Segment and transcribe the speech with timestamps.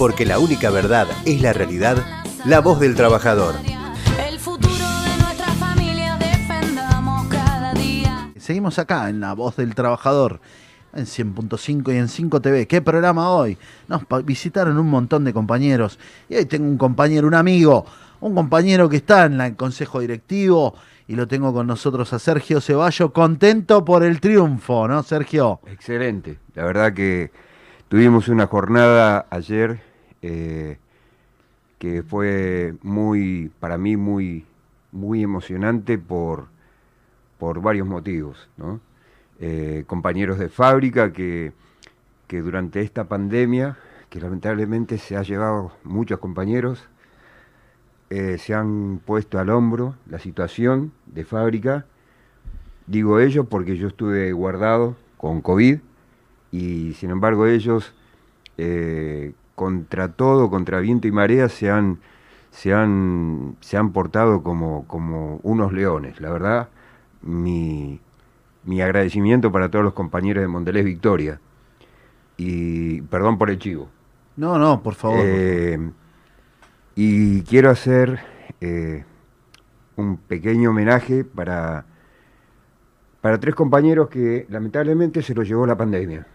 [0.00, 1.98] porque la única verdad es la realidad,
[2.46, 3.54] la voz del trabajador.
[4.26, 8.30] El futuro de nuestra familia defendamos cada día.
[8.38, 10.40] Seguimos acá en La Voz del Trabajador,
[10.94, 12.66] en 100.5 y en 5 TV.
[12.66, 13.58] ¿Qué programa hoy?
[13.88, 15.98] Nos visitaron un montón de compañeros.
[16.30, 17.84] Y hoy tengo un compañero, un amigo,
[18.20, 20.76] un compañero que está en la- el consejo directivo.
[21.08, 25.60] Y lo tengo con nosotros a Sergio Ceballo, contento por el triunfo, ¿no, Sergio?
[25.66, 26.38] Excelente.
[26.54, 27.30] La verdad que
[27.88, 29.89] tuvimos una jornada ayer
[30.22, 30.78] eh,
[31.78, 34.44] que fue muy, para mí, muy,
[34.92, 36.48] muy emocionante por,
[37.38, 38.48] por varios motivos.
[39.40, 41.52] Eh, compañeros de fábrica que,
[42.26, 43.78] que durante esta pandemia,
[44.10, 46.86] que lamentablemente se ha llevado muchos compañeros,
[48.10, 51.86] eh, se han puesto al hombro la situación de fábrica.
[52.86, 55.78] Digo ellos porque yo estuve guardado con COVID
[56.50, 57.94] y sin embargo ellos,
[59.60, 61.98] contra todo, contra viento y marea, se han,
[62.50, 66.18] se han, se han portado como, como unos leones.
[66.18, 66.70] La verdad,
[67.20, 68.00] mi,
[68.64, 71.40] mi agradecimiento para todos los compañeros de Mondelez Victoria.
[72.38, 73.90] Y perdón por el chivo.
[74.34, 75.20] No, no, por favor.
[75.22, 75.90] Eh,
[76.94, 78.18] y quiero hacer
[78.62, 79.04] eh,
[79.96, 81.84] un pequeño homenaje para,
[83.20, 86.26] para tres compañeros que lamentablemente se los llevó la pandemia.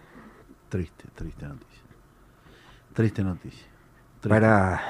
[0.70, 1.75] Triste, triste noticia.
[2.96, 3.68] Triste noticia.
[4.22, 4.30] Triste.
[4.30, 4.82] Para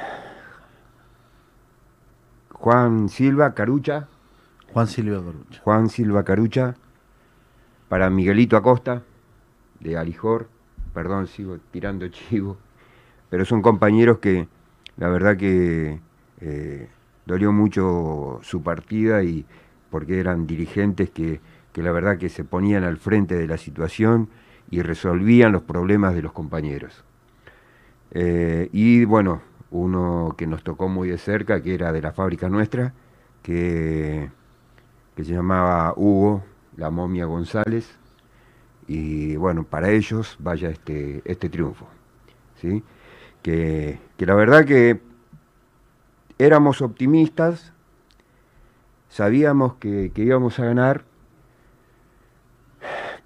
[2.51, 4.07] Juan Silva Carucha,
[4.71, 5.61] Juan Silvio Corucha.
[5.63, 6.75] Juan Silva Carucha,
[7.89, 9.01] para Miguelito Acosta,
[9.79, 10.47] de Alijor,
[10.93, 12.57] perdón, sigo tirando chivo,
[13.31, 14.47] pero son compañeros que
[14.97, 15.99] la verdad que
[16.41, 16.89] eh,
[17.25, 19.47] dolió mucho su partida y
[19.89, 21.41] porque eran dirigentes que,
[21.73, 24.29] que la verdad que se ponían al frente de la situación
[24.69, 27.03] y resolvían los problemas de los compañeros.
[28.17, 32.47] Eh, y bueno, uno que nos tocó muy de cerca, que era de la fábrica
[32.47, 32.93] nuestra,
[33.43, 34.31] que,
[35.17, 36.41] que se llamaba Hugo,
[36.77, 37.97] la momia González,
[38.87, 41.87] y bueno, para ellos vaya este, este triunfo.
[42.61, 42.83] ¿sí?
[43.43, 45.01] Que, que la verdad que
[46.37, 47.73] éramos optimistas,
[49.09, 51.03] sabíamos que, que íbamos a ganar,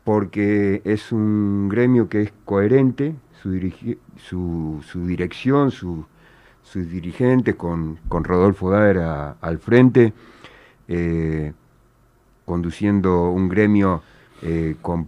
[0.04, 3.60] porque es un gremio que es coherente, su,
[4.18, 6.06] su, su dirección, su-
[6.62, 8.98] sus dirigentes, con, con Rodolfo Daer
[9.42, 10.14] al frente,
[10.88, 11.54] eh,
[12.46, 14.04] conduciendo un gremio
[14.42, 15.08] eh, con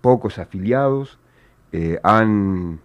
[0.00, 1.18] pocos afiliados,
[1.72, 2.78] eh, han,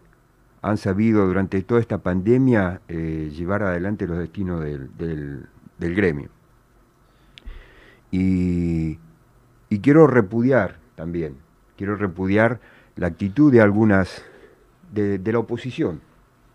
[0.62, 5.46] han sabido durante toda esta pandemia llevar adelante los destinos del, del-
[5.78, 6.30] del gremio.
[8.12, 9.00] Y,
[9.70, 11.36] y quiero repudiar también,
[11.78, 12.60] quiero repudiar
[12.96, 14.24] la actitud de algunas
[14.94, 16.02] de, de la oposición,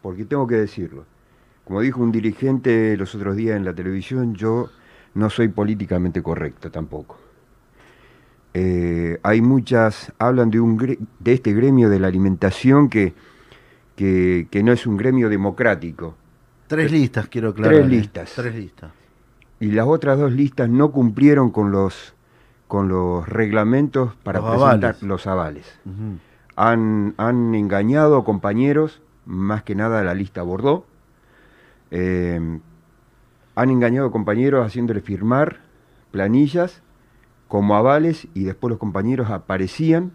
[0.03, 1.05] porque tengo que decirlo.
[1.65, 4.71] Como dijo un dirigente los otros días en la televisión, yo
[5.15, 7.19] no soy políticamente correcto tampoco.
[8.55, 10.77] Eh, hay muchas, hablan de, un,
[11.19, 13.15] de este gremio de la alimentación que,
[13.97, 16.17] que, que no es un gremio democrático.
[16.67, 17.75] Tres listas, quiero aclarar.
[17.75, 17.89] Tres ¿eh?
[17.89, 18.33] listas.
[18.35, 18.91] Tres listas.
[19.61, 22.15] y las otras dos listas no cumplieron con los
[22.69, 25.03] con los reglamentos para Los presentar avales.
[25.03, 25.81] los avales.
[26.61, 30.85] Han, han engañado a compañeros, más que nada a la lista Bordeaux.
[31.93, 32.59] Eh,
[33.55, 35.61] han engañado a compañeros haciéndoles firmar
[36.11, 36.83] planillas
[37.47, 40.13] como avales y después los compañeros aparecían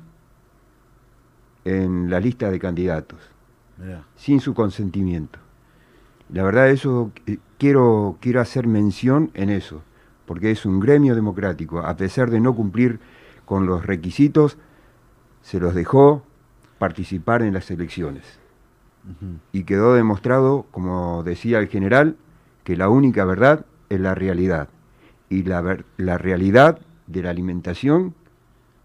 [1.65, 3.19] en la lista de candidatos
[3.77, 4.03] Mirá.
[4.15, 5.39] sin su consentimiento.
[6.29, 9.81] La verdad eso eh, quiero quiero hacer mención en eso,
[10.25, 12.99] porque es un gremio democrático, a pesar de no cumplir
[13.45, 14.57] con los requisitos,
[15.41, 16.23] se los dejó
[16.83, 18.23] participar en las elecciones.
[19.53, 22.17] Y quedó demostrado, como decía el general,
[22.65, 24.67] que la única verdad es la realidad.
[25.29, 28.13] Y la, la realidad de la alimentación,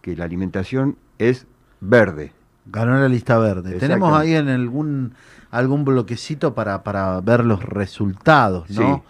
[0.00, 1.48] que la alimentación es
[1.80, 2.32] verde.
[2.66, 3.80] Ganó la lista verde.
[3.80, 5.14] Tenemos ahí en algún
[5.50, 8.96] algún bloquecito para, para ver los resultados, ¿no?
[8.96, 9.02] Sí.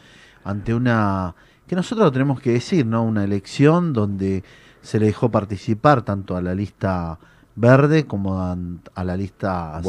[0.44, 1.34] Ante una
[1.66, 3.02] que nosotros lo tenemos que decir, ¿no?
[3.02, 4.44] Una elección donde
[4.80, 7.18] se le dejó participar tanto a la lista
[7.58, 8.56] verde como a,
[8.94, 9.80] a la lista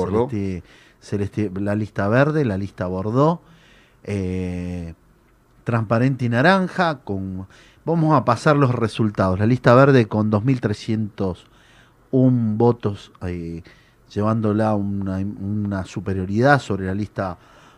[1.02, 3.42] celeste- la lista verde, la lista Bordeaux,
[4.04, 4.94] eh,
[5.64, 7.00] transparente y naranja.
[7.00, 7.48] Con,
[7.86, 9.40] vamos a pasar los resultados.
[9.40, 13.64] La lista verde con 2.301 votos, eh,
[14.14, 17.38] llevándola una, una superioridad sobre la lista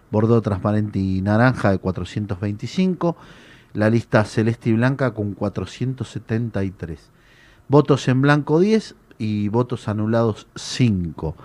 [0.09, 3.15] Bordeaux transparente y naranja de 425.
[3.73, 7.09] La lista celeste y blanca con 473.
[7.69, 11.35] Votos en blanco 10 y votos anulados 5.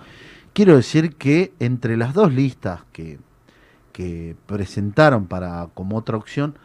[0.53, 3.19] quiero decir que entre las dos listas que,
[3.91, 6.55] que presentaron para como otra opción,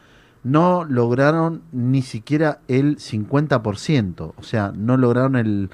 [0.43, 5.69] no lograron ni siquiera el 50%, o sea, no lograron el,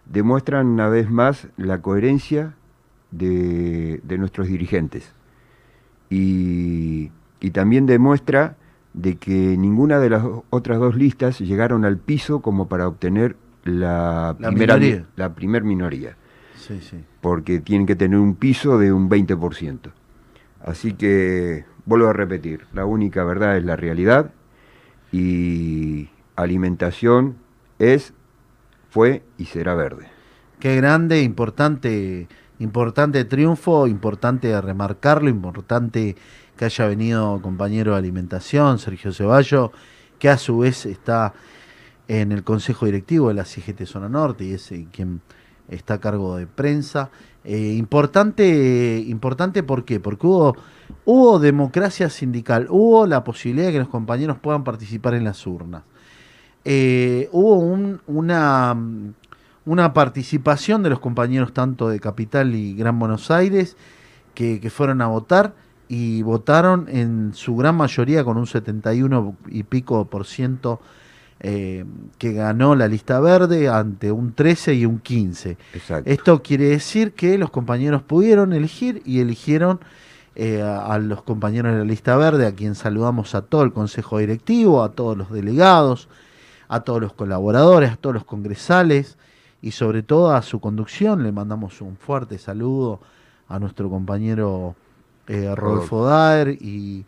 [0.05, 2.55] demuestran una vez más la coherencia
[3.11, 5.15] de, de nuestros dirigentes.
[6.11, 7.11] Y,
[7.41, 8.57] y también demuestra
[8.93, 14.37] de que ninguna de las otras dos listas llegaron al piso como para obtener la,
[14.39, 15.07] La primera, minoría.
[15.17, 16.17] la primer minoría
[16.67, 17.05] Sí, sí.
[17.21, 19.93] porque tienen que tener un piso de un 20%.
[20.65, 24.33] Así que, vuelvo a repetir, la única verdad es la realidad
[25.13, 27.37] y alimentación
[27.79, 28.15] es,
[28.91, 30.09] fue y será verde.
[30.59, 32.27] Qué grande, importante,
[32.59, 36.17] importante triunfo, importante remarcarlo, importante
[36.57, 39.71] que haya venido compañero de alimentación, Sergio Ceballo,
[40.19, 41.35] que a su vez está
[42.09, 45.21] en el consejo directivo de la CGT Zona Norte y es eh, quien
[45.69, 47.11] está a cargo de prensa.
[47.45, 50.01] Eh, importante, importante ¿por qué?
[50.01, 50.57] Porque hubo,
[51.05, 55.83] hubo democracia sindical, hubo la posibilidad de que los compañeros puedan participar en las urnas.
[56.65, 58.77] Eh, hubo un- una,
[59.65, 63.77] una participación de los compañeros tanto de Capital y Gran Buenos Aires
[64.35, 65.55] que, que fueron a votar
[65.89, 70.81] y votaron en su gran mayoría con un 71 y pico por ciento
[71.41, 71.85] eh,
[72.19, 75.57] que ganó la lista verde ante un 13 y un 15.
[75.75, 76.11] Exacto.
[76.11, 79.81] Esto quiere decir que los compañeros pudieron elegir y eligieron
[80.35, 83.73] eh, a, a los compañeros de la lista verde, a quien saludamos a todo el
[83.73, 86.09] consejo directivo, a todos los delegados,
[86.69, 89.17] a todos los colaboradores, a todos los congresales
[89.63, 91.23] y sobre todo a su conducción.
[91.23, 93.01] Le mandamos un fuerte saludo
[93.49, 94.75] a nuestro compañero
[95.29, 97.05] eh, Rodolfo Daer y,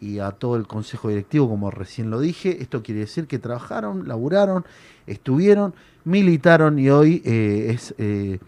[0.00, 2.62] y a todo el consejo directivo, como recién lo dije.
[2.62, 4.64] Esto quiere decir que trabajaron, laburaron,
[5.06, 5.74] estuvieron,
[6.04, 8.38] militaron y hoy eh, es eh,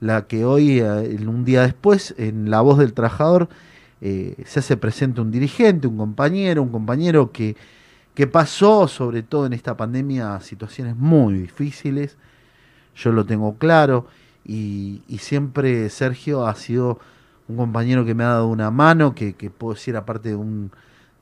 [0.00, 3.48] la que hoy, eh, un día después, en La Voz del Trabajador,
[4.02, 7.56] eh, se hace presente un dirigente, un compañero, un compañero que,
[8.14, 12.16] que pasó, sobre todo en esta pandemia, situaciones muy difíciles.
[12.96, 14.06] Yo lo tengo claro
[14.44, 16.98] y, y siempre Sergio ha sido
[17.48, 20.70] un compañero que me ha dado una mano, que, que puedo decir aparte de un,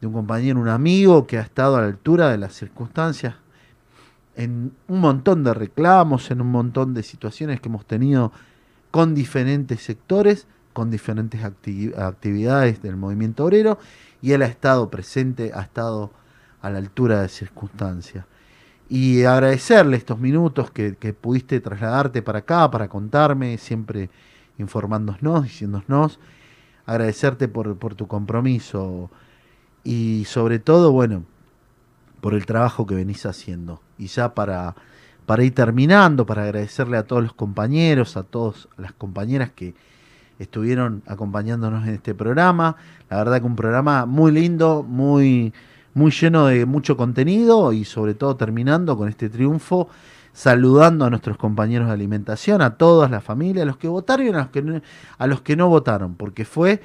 [0.00, 3.34] de un compañero, un amigo que ha estado a la altura de las circunstancias
[4.36, 8.30] en un montón de reclamos, en un montón de situaciones que hemos tenido
[8.92, 13.78] con diferentes sectores, con diferentes acti- actividades del movimiento obrero,
[14.22, 16.12] y él ha estado presente, ha estado
[16.62, 18.24] a la altura de circunstancias.
[18.88, 24.08] Y agradecerle estos minutos que, pudiste trasladarte para acá, para contarme, siempre
[24.56, 26.20] informándonos, diciéndonos,
[26.86, 29.10] agradecerte por tu compromiso
[29.88, 31.24] y sobre todo, bueno,
[32.20, 33.80] por el trabajo que venís haciendo.
[33.96, 34.74] Y ya para,
[35.24, 39.74] para ir terminando, para agradecerle a todos los compañeros, a todas las compañeras que
[40.38, 42.76] estuvieron acompañándonos en este programa.
[43.08, 45.54] La verdad que un programa muy lindo, muy,
[45.94, 49.88] muy lleno de mucho contenido y sobre todo terminando con este triunfo,
[50.34, 54.28] saludando a nuestros compañeros de alimentación, a todas las familias, a los que votaron y
[54.28, 54.82] a los que no,
[55.16, 56.82] a los que no votaron, porque fue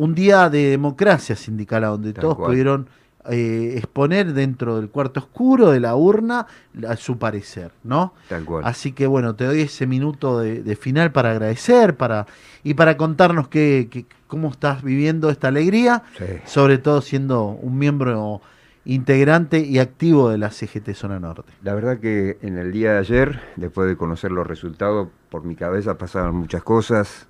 [0.00, 2.50] un día de democracia sindical a donde Tal todos cual.
[2.50, 2.88] pudieron
[3.30, 8.14] eh, exponer dentro del cuarto oscuro de la urna la- su parecer, ¿no?
[8.30, 8.64] Tal cual.
[8.64, 12.26] Así que bueno, te doy ese minuto de, de final para agradecer para,
[12.64, 16.24] y para contarnos qué, qué- cómo estás viviendo esta alegría, Sí.
[16.46, 18.40] sobre todo siendo un miembro
[18.86, 21.52] integrante y activo de la CGT Zona Norte.
[21.62, 25.54] La verdad que en el día de ayer, después de conocer los resultados, por mi
[25.56, 27.26] cabeza pasaban muchas cosas.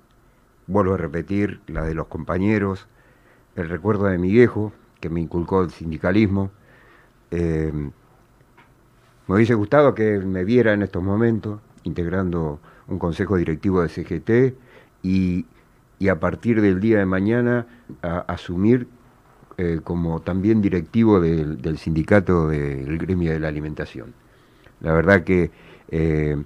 [0.71, 2.87] Vuelvo a repetir, la de los compañeros,
[3.57, 6.49] el recuerdo de mi viejo, que me inculcó el sindicalismo.
[7.31, 7.73] Eh,
[9.27, 14.55] me hubiese gustado que me viera en estos momentos, integrando un consejo directivo de CGT
[15.03, 15.45] y,
[16.09, 17.67] a partir del día de mañana
[18.01, 18.87] a- asumir
[19.57, 24.13] eh, como también directivo del, del sindicato del gremio de la alimentación.
[24.81, 25.51] La verdad que
[25.89, 26.37] eh,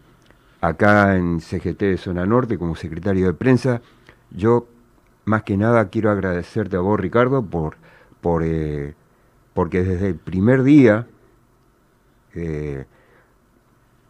[0.62, 3.82] acá en CGT de Zona Norte, como secretario de prensa,
[4.32, 4.68] yo
[5.26, 7.78] más que nada quiero agradecerte a vos, Ricardo, por,
[8.22, 8.94] por, eh,
[9.54, 11.08] porque desde el primer día
[12.36, 12.86] eh,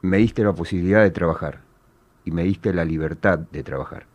[0.02, 1.62] me diste la posibilidad de trabajar
[2.26, 4.06] y me diste la libertad de trabajar.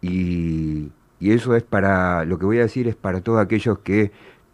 [0.00, 4.10] Y, y eso es para, lo que voy a decir es para todos aquellos que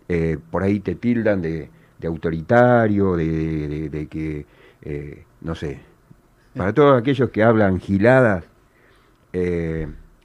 [0.08, 1.70] eh, por ahí te tildan de,
[2.04, 4.46] autoritario, de, que,
[5.40, 5.80] no sé,
[6.56, 8.44] para todos aquellos que hablan giladas,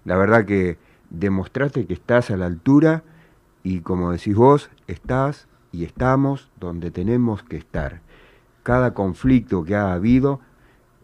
[0.06, 0.78] la verdad que
[1.10, 3.04] demostraste que estás a la altura
[3.64, 8.02] y como decís vos, estás y estamos donde tenemos que estar.
[8.64, 10.40] Cada conflicto que ha habido,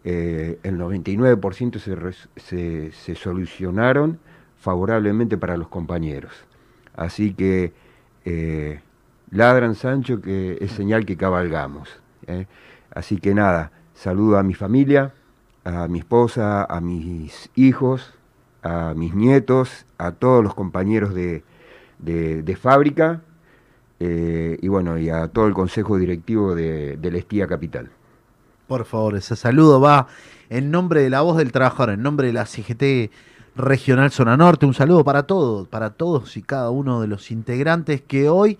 [0.04, 4.18] eh, el 99% se, se solucionaron
[4.58, 6.32] favorablemente para los compañeros.
[6.94, 7.72] Así que
[8.24, 8.80] eh,
[9.30, 12.00] ladran Sancho que es señal que cabalgamos.
[12.26, 12.46] ¿eh?
[12.90, 15.14] Así que nada, saludo a mi familia,
[15.64, 18.17] a mi esposa, a mis hijos,
[18.68, 21.42] a mis nietos, a todos los compañeros de,
[21.98, 23.22] de- de fábrica
[24.00, 27.90] eh, y bueno, y a todo el consejo directivo de, del Estía Capital.
[28.66, 30.06] Por favor, ese saludo va
[30.50, 33.10] en nombre de la voz del trabajador, en nombre de la CGT
[33.56, 34.66] Regional Zona Norte.
[34.66, 38.58] Un saludo para todos, para todos y cada uno de los integrantes que hoy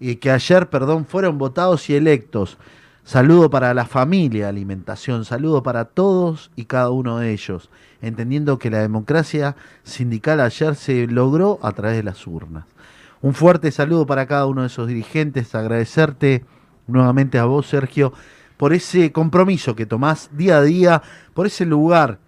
[0.00, 2.58] y que ayer, perdón, fueron votados y electos.
[3.04, 7.68] Saludo para la familia Alimentación, saludo para todos y cada uno de ellos,
[8.00, 12.64] entendiendo que la democracia sindical ayer se logró a través de las urnas.
[13.20, 16.44] Un fuerte saludo para cada uno de esos dirigentes, agradecerte
[16.86, 18.14] nuevamente a vos, Sergio,
[18.56, 21.02] por ese compromiso que tomás día a día,
[21.34, 22.18] por ese lugar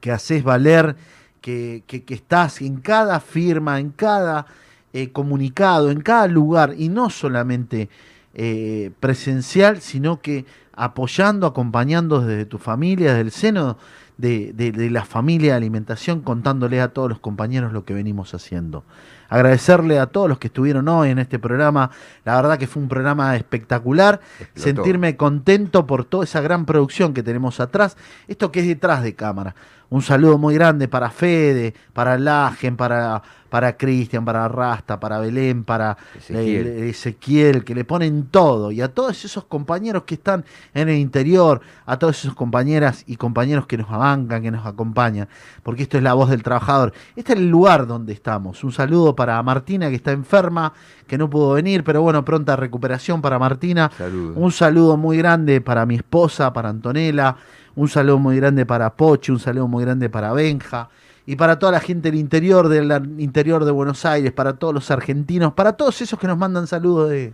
[0.00, 0.96] que haces valer,
[1.42, 4.46] que, que- que estás en cada firma, en cada
[4.94, 7.88] eh, comunicado, en cada lugar, y no solamente
[8.34, 13.76] eh, presencial, sino que apoyando, acompañando desde tu familia, desde el seno
[14.16, 18.32] de, de- de la familia de alimentación, contándole a todos los compañeros lo que venimos
[18.34, 18.84] haciendo.
[19.28, 21.90] Agradecerle a todos los que estuvieron hoy en este programa,
[22.24, 24.62] la verdad que fue un programa espectacular, Explotó.
[24.62, 27.96] sentirme contento por toda esa gran producción que tenemos atrás,
[28.28, 29.54] esto que es detrás de cámara.
[29.92, 35.64] Un saludo muy grande para Fede, para Lagen, para, para Cristian, para Rasta, para Belén,
[35.64, 36.66] para Ezequiel.
[36.66, 40.96] eh, Ezequiel, que le ponen todo, y a todos esos compañeros que están en el
[40.96, 45.28] interior, a todas esas compañeras y compañeros que nos bancan, que nos acompañan,
[45.62, 46.94] porque esto es la voz del trabajador.
[47.14, 48.64] Este es el lugar donde estamos.
[48.64, 50.72] Un saludo para Martina, que está enferma,
[51.06, 53.90] que no pudo venir, pero bueno, pronta recuperación para Martina.
[53.98, 54.38] Saludos.
[54.38, 57.36] Un saludo muy grande para mi esposa, para Antonella.
[57.74, 60.88] Un saludo muy grande para Pochi, un saludo muy grande para Benja.
[61.24, 64.90] Y para toda la gente del interior, del interior de Buenos Aires, para todos los
[64.90, 67.32] argentinos, para todos esos que nos mandan saludos de-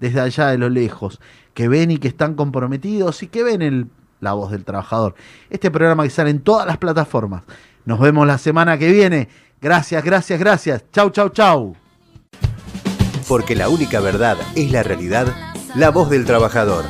[0.00, 1.20] desde allá de lo lejos,
[1.52, 3.88] que ven y que están comprometidos y que ven el-
[4.20, 5.14] la voz del trabajador.
[5.50, 7.42] Este programa que sale en todas las plataformas.
[7.84, 9.28] Nos vemos la semana que viene.
[9.60, 10.84] Gracias, gracias, gracias.
[10.92, 11.76] Chau, chau, chau.
[13.28, 15.26] Porque la única verdad es la realidad,
[15.74, 16.84] la voz del trabajador.